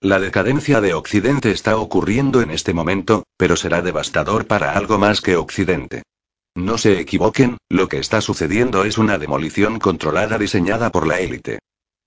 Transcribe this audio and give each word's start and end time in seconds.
La 0.00 0.20
decadencia 0.20 0.82
de 0.82 0.92
Occidente 0.92 1.50
está 1.50 1.78
ocurriendo 1.78 2.42
en 2.42 2.50
este 2.50 2.74
momento, 2.74 3.24
pero 3.38 3.56
será 3.56 3.80
devastador 3.80 4.46
para 4.46 4.76
algo 4.76 4.98
más 4.98 5.22
que 5.22 5.36
Occidente. 5.36 6.02
No 6.54 6.76
se 6.76 7.00
equivoquen, 7.00 7.56
lo 7.70 7.88
que 7.88 7.98
está 7.98 8.20
sucediendo 8.20 8.84
es 8.84 8.98
una 8.98 9.18
demolición 9.18 9.78
controlada 9.78 10.38
diseñada 10.38 10.90
por 10.90 11.06
la 11.06 11.20
élite. 11.20 11.60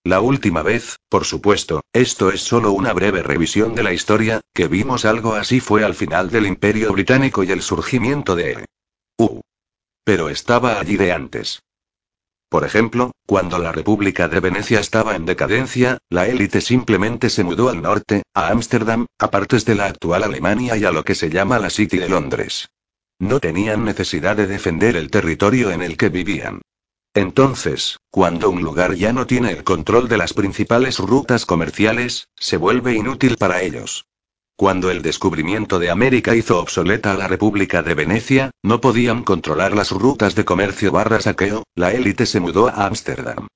La 0.03 0.21
última 0.21 0.61
vez, 0.61 0.97
por 1.09 1.25
supuesto, 1.25 1.81
esto 1.91 2.31
es 2.31 2.41
solo 2.41 2.71
una 2.71 2.93
breve 2.93 3.21
revisión 3.21 3.75
de 3.75 3.83
la 3.83 3.93
historia, 3.93 4.41
que 4.53 4.67
vimos 4.67 5.05
algo 5.05 5.33
así 5.33 5.59
fue 5.59 5.83
al 5.83 5.95
final 5.95 6.29
del 6.29 6.45
Imperio 6.45 6.93
Británico 6.93 7.43
y 7.43 7.51
el 7.51 7.61
surgimiento 7.61 8.35
de... 8.35 8.65
Uh. 9.17 9.41
Pero 10.03 10.29
estaba 10.29 10.79
allí 10.79 10.95
de 10.95 11.11
antes. 11.11 11.59
Por 12.49 12.65
ejemplo, 12.65 13.11
cuando 13.27 13.59
la 13.59 13.71
República 13.71 14.27
de 14.27 14.39
Venecia 14.39 14.79
estaba 14.79 15.15
en 15.15 15.25
decadencia, 15.25 15.99
la 16.09 16.25
élite 16.25 16.61
simplemente 16.61 17.29
se 17.29 17.43
mudó 17.43 17.69
al 17.69 17.83
norte, 17.83 18.23
a 18.33 18.47
Ámsterdam, 18.47 19.05
a 19.19 19.29
partes 19.29 19.65
de 19.65 19.75
la 19.75 19.85
actual 19.85 20.23
Alemania 20.23 20.75
y 20.75 20.83
a 20.83 20.91
lo 20.91 21.03
que 21.03 21.13
se 21.13 21.29
llama 21.29 21.59
la 21.59 21.69
City 21.69 21.99
de 21.99 22.09
Londres. 22.09 22.69
No 23.19 23.39
tenían 23.39 23.85
necesidad 23.85 24.35
de 24.35 24.47
defender 24.47 24.95
el 24.95 25.11
territorio 25.11 25.69
en 25.69 25.83
el 25.83 25.95
que 25.95 26.09
vivían. 26.09 26.61
Entonces, 27.13 27.99
cuando 28.09 28.49
un 28.49 28.63
lugar 28.63 28.95
ya 28.95 29.13
no 29.13 29.27
tiene 29.27 29.51
el 29.51 29.63
control 29.63 30.09
de 30.09 30.17
las 30.17 30.33
principales 30.33 30.97
rutas 30.97 31.45
comerciales, 31.45 32.29
se 32.35 32.57
vuelve 32.57 32.95
inútil 32.95 33.37
para 33.37 33.61
ellos. 33.61 34.05
Cuando 34.59 34.91
el 34.91 35.01
descubrimiento 35.01 35.79
de 35.79 35.89
América 35.89 36.35
hizo 36.35 36.59
obsoleta 36.59 37.13
a 37.13 37.15
la 37.15 37.29
República 37.29 37.81
de 37.81 37.93
Venecia, 37.93 38.51
no 38.61 38.81
podían 38.81 39.23
controlar 39.23 39.73
las 39.73 39.91
rutas 39.91 40.35
de 40.35 40.43
comercio 40.43 40.91
barra 40.91 41.21
saqueo, 41.21 41.63
la 41.75 41.93
élite 41.93 42.25
se 42.25 42.41
mudó 42.41 42.67
a 42.67 42.85
Ámsterdam. 42.85 43.47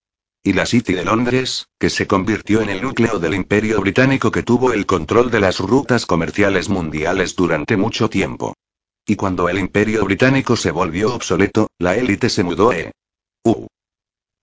Y 0.46 0.54
la 0.54 0.66
City 0.66 0.94
de 0.94 1.04
Londres, 1.04 1.68
que 1.78 1.90
se 1.90 2.08
convirtió 2.08 2.62
en 2.62 2.70
el 2.70 2.82
núcleo 2.82 3.20
del 3.20 3.34
imperio 3.34 3.82
británico 3.82 4.32
que 4.32 4.44
tuvo 4.44 4.72
el 4.72 4.86
control 4.86 5.30
de 5.30 5.42
las 5.42 5.60
rutas 5.60 6.06
comerciales 6.06 6.70
mundiales 6.70 7.36
durante 7.36 7.76
mucho 7.76 8.10
tiempo. 8.10 8.54
Y 9.06 9.18
cuando 9.18 9.50
el 9.50 9.60
imperio 9.60 10.06
británico 10.06 10.56
se 10.56 10.72
volvió 10.72 11.14
obsoleto, 11.14 11.68
la 11.80 11.98
élite 11.98 12.30
se 12.30 12.44
mudó 12.44 12.72
a 12.72 12.78
EU, 12.78 13.68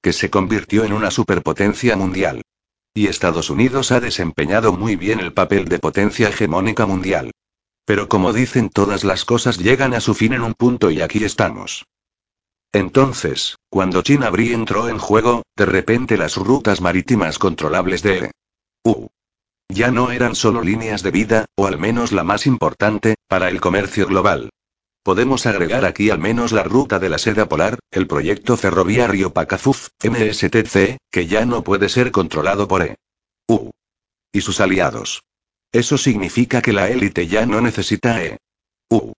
que 0.03 0.13
se 0.13 0.29
convirtió 0.29 0.85
en 0.85 0.93
una 0.93 1.11
superpotencia 1.11 1.97
mundial. 1.97 2.43
Y 2.95 3.07
Estados 3.07 3.51
Unidos 3.51 3.93
ha 3.93 4.01
desempeñado 4.01 4.73
muy 4.73 4.97
bien 4.97 5.21
el 5.21 5.33
papel 5.33 5.67
de 5.67 5.79
potencia 5.79 6.29
hegemónica 6.29 6.87
mundial. 6.87 7.31
Pero 7.85 8.09
como 8.09 8.33
dicen 8.33 8.69
todas 8.69 9.05
las 9.05 9.25
cosas 9.25 9.59
llegan 9.59 9.95
a 9.95 10.01
su 10.01 10.15
fin 10.15 10.33
en 10.33 10.43
un 10.43 10.55
punto 10.55 10.91
y 10.91 11.01
aquí 11.01 11.25
estamos. 11.25 11.85
Entonces, 12.73 13.57
cuando 13.69 14.03
China 14.03 14.31
Brie 14.31 14.55
entró 14.55 14.89
en 14.89 14.99
juego, 14.99 15.43
de 15.57 15.67
repente 15.67 16.17
las 16.17 16.37
rutas 16.37 16.81
marítimas 16.81 17.39
controlables 17.39 18.03
de 18.03 18.31
U 18.85 19.09
ya 19.71 19.91
no 19.91 20.11
eran 20.11 20.35
solo 20.35 20.63
líneas 20.63 21.03
de 21.03 21.11
vida, 21.11 21.47
o 21.55 21.67
al 21.67 21.79
menos 21.79 22.13
la 22.13 22.25
más 22.25 22.47
importante, 22.47 23.15
para 23.29 23.49
el 23.49 23.61
comercio 23.61 24.07
global. 24.07 24.51
Podemos 25.03 25.47
agregar 25.47 25.87
aquí 25.87 26.11
al 26.11 26.19
menos 26.19 26.53
la 26.53 26.63
ruta 26.63 26.99
de 26.99 27.09
la 27.09 27.19
seda 27.19 27.49
polar, 27.49 27.79
el 27.91 28.07
proyecto 28.07 28.57
ferroviario 28.57 29.33
Pacafuf, 29.33 29.89
MSTC, 30.03 30.99
que 31.11 31.27
ya 31.27 31.47
no 31.47 31.65
puede 31.65 31.89
ser 31.89 32.11
controlado 32.11 32.69
por 32.69 32.83
EU 32.83 33.71
y 34.33 34.41
sus 34.43 34.61
aliados. 34.61 35.23
Eso 35.73 35.97
significa 35.97 36.61
que 36.61 36.73
la 36.73 36.91
élite 36.91 37.27
ya 37.27 37.47
no 37.47 37.61
necesita 37.61 38.23
EU 38.23 39.13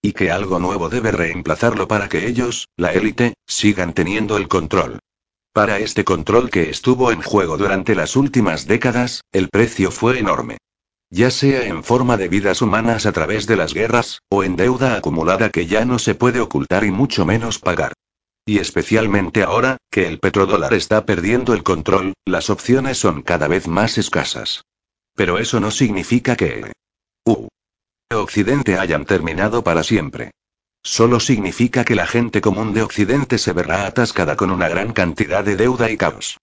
y 0.00 0.12
que 0.12 0.30
algo 0.30 0.58
nuevo 0.58 0.88
debe 0.88 1.10
reemplazarlo 1.10 1.88
para 1.88 2.08
que 2.08 2.26
ellos, 2.26 2.68
la 2.76 2.92
élite, 2.92 3.34
sigan 3.46 3.92
teniendo 3.92 4.36
el 4.36 4.48
control. 4.48 5.00
Para 5.52 5.78
este 5.78 6.04
control 6.04 6.50
que 6.50 6.70
estuvo 6.70 7.10
en 7.10 7.20
juego 7.20 7.58
durante 7.58 7.94
las 7.94 8.16
últimas 8.16 8.66
décadas, 8.66 9.22
el 9.32 9.48
precio 9.48 9.90
fue 9.90 10.18
enorme. 10.18 10.58
Ya 11.10 11.30
sea 11.30 11.64
en 11.64 11.84
forma 11.84 12.16
de 12.16 12.28
vidas 12.28 12.60
humanas 12.60 13.06
a 13.06 13.12
través 13.12 13.46
de 13.46 13.56
las 13.56 13.72
guerras, 13.72 14.20
o 14.28 14.44
en 14.44 14.56
deuda 14.56 14.96
acumulada 14.96 15.50
que 15.50 15.66
ya 15.66 15.84
no 15.84 15.98
se 15.98 16.14
puede 16.14 16.40
ocultar 16.40 16.84
y 16.84 16.90
mucho 16.90 17.24
menos 17.24 17.58
pagar. 17.58 17.94
Y 18.44 18.58
especialmente 18.58 19.42
ahora, 19.42 19.78
que 19.90 20.06
el 20.06 20.18
petrodólar 20.18 20.74
está 20.74 21.06
perdiendo 21.06 21.54
el 21.54 21.62
control, 21.62 22.14
las 22.26 22.50
opciones 22.50 22.98
son 22.98 23.22
cada 23.22 23.48
vez 23.48 23.68
más 23.68 23.98
escasas. 23.98 24.64
Pero 25.14 25.38
eso 25.38 25.60
no 25.60 25.70
significa 25.70 26.36
que... 26.36 26.72
Uh. 27.24 27.48
Occidente 28.10 28.78
hayan 28.78 29.04
terminado 29.04 29.62
para 29.64 29.82
siempre. 29.82 30.30
Solo 30.82 31.20
significa 31.20 31.84
que 31.84 31.94
la 31.94 32.06
gente 32.06 32.40
común 32.40 32.72
de 32.72 32.82
Occidente 32.82 33.36
se 33.36 33.52
verá 33.52 33.86
atascada 33.86 34.36
con 34.36 34.50
una 34.50 34.68
gran 34.68 34.92
cantidad 34.92 35.44
de 35.44 35.56
deuda 35.56 35.90
y 35.90 35.96
caos. 35.96 36.38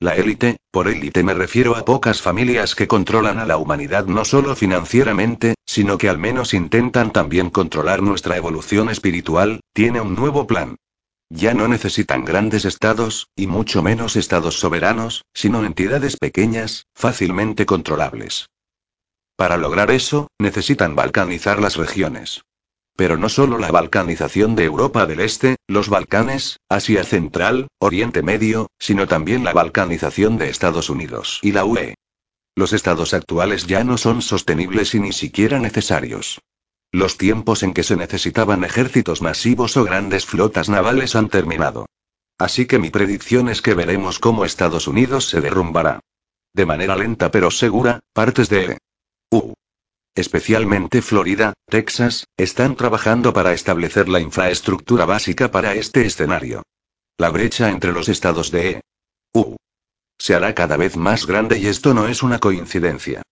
La 0.00 0.14
élite, 0.14 0.58
por 0.70 0.86
élite 0.86 1.24
me 1.24 1.34
refiero 1.34 1.76
a 1.76 1.84
pocas 1.84 2.22
familias 2.22 2.76
que 2.76 2.86
controlan 2.86 3.40
a 3.40 3.46
la 3.46 3.56
humanidad 3.56 4.06
no 4.06 4.24
solo 4.24 4.54
financieramente, 4.54 5.54
sino 5.66 5.98
que 5.98 6.08
al 6.08 6.18
menos 6.18 6.54
intentan 6.54 7.12
también 7.12 7.50
controlar 7.50 8.00
nuestra 8.00 8.36
evolución 8.36 8.90
espiritual, 8.90 9.60
tiene 9.72 10.00
un 10.00 10.14
nuevo 10.14 10.46
plan. 10.46 10.76
Ya 11.30 11.52
no 11.52 11.66
necesitan 11.66 12.24
grandes 12.24 12.64
estados, 12.64 13.26
y 13.34 13.48
mucho 13.48 13.82
menos 13.82 14.14
estados 14.14 14.60
soberanos, 14.60 15.24
sino 15.34 15.64
entidades 15.64 16.16
pequeñas, 16.16 16.86
fácilmente 16.94 17.66
controlables. 17.66 18.50
Para 19.36 19.56
lograr 19.56 19.90
eso, 19.90 20.28
necesitan 20.38 20.94
balcanizar 20.94 21.60
las 21.60 21.76
regiones. 21.76 22.42
Pero 22.98 23.16
no 23.16 23.28
solo 23.28 23.58
la 23.58 23.70
balcanización 23.70 24.56
de 24.56 24.64
Europa 24.64 25.06
del 25.06 25.20
Este, 25.20 25.54
los 25.68 25.88
Balcanes, 25.88 26.58
Asia 26.68 27.04
Central, 27.04 27.68
Oriente 27.78 28.22
Medio, 28.24 28.72
sino 28.80 29.06
también 29.06 29.44
la 29.44 29.52
balcanización 29.52 30.36
de 30.36 30.50
Estados 30.50 30.90
Unidos 30.90 31.38
y 31.40 31.52
la 31.52 31.64
UE. 31.64 31.94
Los 32.56 32.72
estados 32.72 33.14
actuales 33.14 33.68
ya 33.68 33.84
no 33.84 33.98
son 33.98 34.20
sostenibles 34.20 34.96
y 34.96 34.98
ni 34.98 35.12
siquiera 35.12 35.60
necesarios. 35.60 36.40
Los 36.90 37.18
tiempos 37.18 37.62
en 37.62 37.72
que 37.72 37.84
se 37.84 37.94
necesitaban 37.94 38.64
ejércitos 38.64 39.22
masivos 39.22 39.76
o 39.76 39.84
grandes 39.84 40.26
flotas 40.26 40.68
navales 40.68 41.14
han 41.14 41.28
terminado. 41.28 41.86
Así 42.36 42.66
que 42.66 42.80
mi 42.80 42.90
predicción 42.90 43.48
es 43.48 43.62
que 43.62 43.74
veremos 43.74 44.18
cómo 44.18 44.44
Estados 44.44 44.88
Unidos 44.88 45.28
se 45.28 45.40
derrumbará. 45.40 46.00
De 46.52 46.66
manera 46.66 46.96
lenta 46.96 47.30
pero 47.30 47.52
segura, 47.52 48.00
partes 48.12 48.48
de 48.48 48.76
especialmente 50.18 51.02
Florida, 51.02 51.54
Texas, 51.68 52.24
están 52.36 52.76
trabajando 52.76 53.32
para 53.32 53.52
establecer 53.52 54.08
la 54.08 54.20
infraestructura 54.20 55.04
básica 55.04 55.50
para 55.50 55.74
este 55.74 56.04
escenario. 56.06 56.62
La 57.18 57.30
brecha 57.30 57.70
entre 57.70 57.92
los 57.92 58.08
estados 58.08 58.50
de 58.50 58.80
EU 59.34 59.56
se 60.18 60.34
hará 60.34 60.54
cada 60.54 60.76
vez 60.76 60.96
más 60.96 61.26
grande 61.26 61.58
y 61.58 61.66
esto 61.66 61.94
no 61.94 62.08
es 62.08 62.22
una 62.22 62.38
coincidencia. 62.38 63.22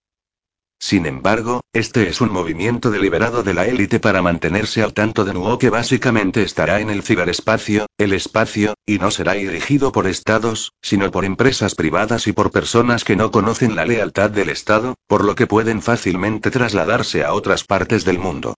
Sin 0.78 1.06
embargo, 1.06 1.62
este 1.72 2.08
es 2.08 2.20
un 2.20 2.30
movimiento 2.30 2.90
deliberado 2.90 3.42
de 3.42 3.54
la 3.54 3.66
élite 3.66 3.98
para 3.98 4.20
mantenerse 4.20 4.82
al 4.82 4.92
tanto 4.92 5.24
de 5.24 5.32
nuevo 5.32 5.58
que 5.58 5.70
básicamente 5.70 6.42
estará 6.42 6.80
en 6.80 6.90
el 6.90 7.02
ciberespacio, 7.02 7.86
el 7.98 8.12
espacio, 8.12 8.74
y 8.84 8.98
no 8.98 9.10
será 9.10 9.32
dirigido 9.32 9.90
por 9.90 10.06
estados, 10.06 10.72
sino 10.82 11.10
por 11.10 11.24
empresas 11.24 11.74
privadas 11.74 12.26
y 12.26 12.32
por 12.32 12.50
personas 12.50 13.04
que 13.04 13.16
no 13.16 13.30
conocen 13.30 13.74
la 13.74 13.86
lealtad 13.86 14.30
del 14.30 14.50
Estado, 14.50 14.94
por 15.06 15.24
lo 15.24 15.34
que 15.34 15.46
pueden 15.46 15.80
fácilmente 15.80 16.50
trasladarse 16.50 17.24
a 17.24 17.32
otras 17.32 17.64
partes 17.64 18.04
del 18.04 18.18
mundo. 18.18 18.54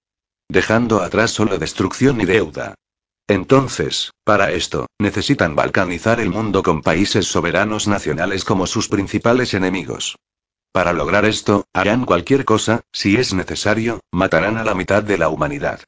Dejando 0.49 1.03
atrás 1.03 1.31
solo 1.31 1.59
destrucción 1.59 2.21
y 2.21 2.25
deuda. 2.25 2.75
Entonces, 3.29 4.13
para 4.25 4.53
esto, 4.53 4.87
necesitan 4.99 5.55
balcanizar 5.55 6.19
el 6.19 6.31
mundo 6.31 6.63
con 6.63 6.83
países 6.83 7.27
soberanos 7.27 7.87
nacionales 7.87 8.45
como 8.45 8.67
sus 8.67 8.89
principales 8.89 9.55
enemigos. 9.55 10.17
Para 10.79 10.93
lograr 10.93 11.25
esto, 11.25 11.65
harán 11.75 12.05
cualquier 12.05 12.45
cosa, 12.45 12.83
si 12.93 13.17
es 13.17 13.35
necesario, 13.35 13.99
matarán 14.13 14.59
a 14.59 14.63
la 14.63 14.77
mitad 14.77 15.03
de 15.03 15.19
la 15.19 15.29
humanidad. 15.29 15.81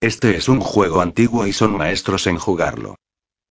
Este 0.00 0.34
es 0.34 0.48
un 0.48 0.58
juego 0.58 1.00
antiguo 1.00 1.46
y 1.46 1.52
son 1.52 1.76
maestros 1.76 2.26
en 2.26 2.38
jugarlo. 2.38 2.96